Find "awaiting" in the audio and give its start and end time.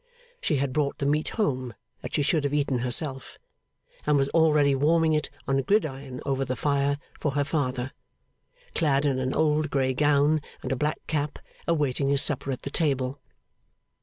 11.67-12.07